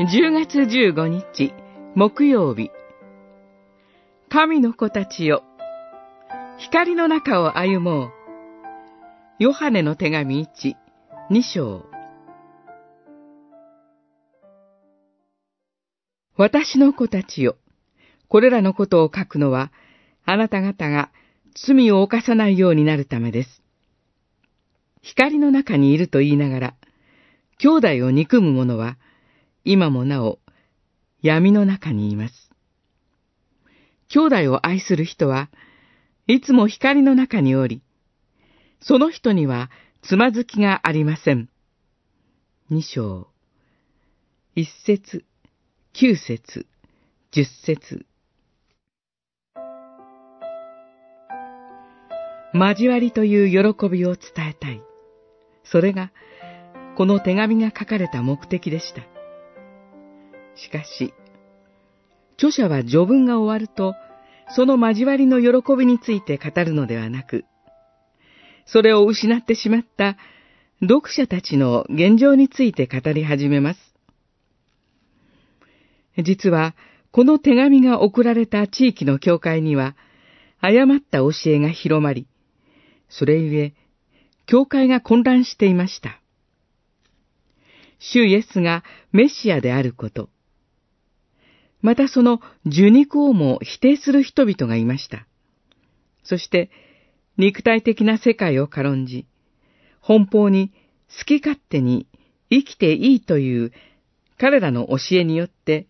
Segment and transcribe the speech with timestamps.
[0.00, 1.52] 10月15日
[1.96, 2.70] 木曜日。
[4.28, 5.42] 神の子たちよ
[6.56, 8.10] 光の中を歩もう。
[9.40, 10.74] ヨハネの手紙1、
[11.32, 11.86] 2章。
[16.36, 17.56] 私の子たちよ
[18.28, 19.72] これらのことを書くのは
[20.24, 21.10] あなた方が
[21.56, 23.62] 罪を犯さないようになるためです。
[25.02, 26.74] 光の中にいると言いながら、
[27.58, 28.96] 兄弟を憎む者は、
[29.70, 30.38] 今もなお
[31.20, 32.50] 闇の中にいます。
[34.08, 35.50] 兄弟を愛する人は
[36.26, 37.82] いつも光の中におり、
[38.80, 39.68] その人には
[40.00, 41.50] つまずきがありません。
[42.70, 43.28] 二章、
[44.54, 45.26] 一節、
[45.92, 46.66] 九節、
[47.30, 48.06] 十節。
[52.54, 54.80] 交わりという喜びを伝えたい。
[55.62, 56.10] それが、
[56.96, 59.17] この手紙が書かれた目的でした。
[60.58, 61.14] しかし、
[62.34, 63.94] 著者は序文が終わると、
[64.54, 67.44] その交わりの喜びについて語るのではなく、
[68.66, 70.16] それを失ってしまった
[70.80, 73.80] 読者たちの現状について語り始めます。
[76.18, 76.74] 実は、
[77.10, 79.96] この手紙が送られた地域の教会には、
[80.60, 82.26] 誤った教えが広まり、
[83.08, 83.74] それゆえ、
[84.46, 86.20] 教会が混乱していました。
[87.98, 90.28] 主イエスがメシアであること、
[91.80, 95.26] またその受肉をも否定する人々がいました。
[96.24, 96.70] そして、
[97.36, 99.26] 肉体的な世界を軽んじ、
[100.02, 100.72] 奔放に
[101.18, 102.06] 好き勝手に
[102.50, 103.72] 生きていいという
[104.38, 105.86] 彼らの教えによって、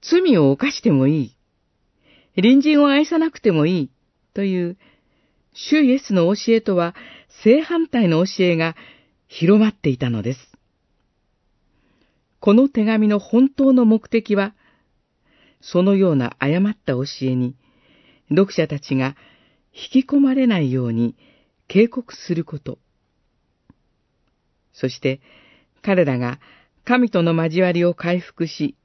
[0.00, 1.36] 罪を犯してもいい、
[2.34, 3.90] 隣人を愛さなくてもいい
[4.34, 4.76] という、
[5.54, 6.94] 主イエスの教えとは
[7.44, 8.74] 正反対の教えが
[9.28, 10.52] 広まっていたのです。
[12.40, 14.54] この手紙の本当の目的は、
[15.62, 17.56] そのような誤った教えに、
[18.28, 19.16] 読者たちが
[19.72, 21.16] 引き込まれないように
[21.68, 22.78] 警告すること。
[24.72, 25.20] そして、
[25.80, 26.40] 彼らが
[26.84, 28.76] 神との交わりを回復し、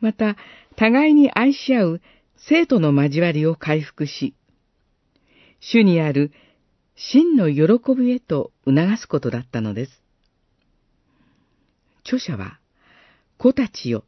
[0.00, 0.36] また、
[0.76, 2.00] 互いに愛し合う
[2.36, 4.34] 生徒の交わりを回復し、
[5.60, 6.30] 主にある
[6.94, 10.02] 真の喜びへと促すことだったのです。
[12.04, 12.60] 著者は、
[13.38, 14.04] 子たちよ、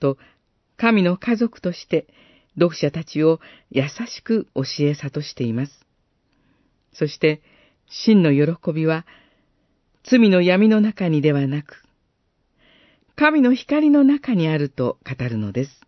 [0.00, 0.18] と
[0.78, 2.06] 神の家族として
[2.54, 3.40] 読者たちを
[3.70, 5.84] 優しく教え諭しています。
[6.92, 7.42] そして、
[7.88, 9.04] 真の喜びは、
[10.04, 11.84] 罪の闇の中にではなく、
[13.16, 15.87] 神の光の中にあると語るのです。